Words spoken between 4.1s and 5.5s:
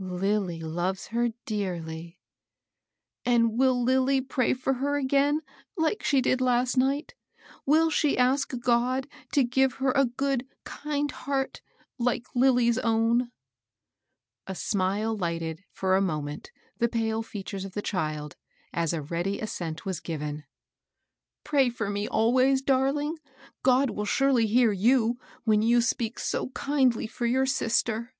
pray for her again,